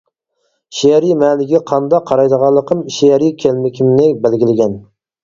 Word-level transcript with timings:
شېئىرىي 0.77 1.11
مەنىگە 1.23 1.59
قانداق 1.71 2.07
قارايدىغانلىقىم 2.11 2.81
شېئىرىي 2.97 3.31
كىملىكىمنى 3.45 4.09
بەلگىلىگەن. 4.25 4.75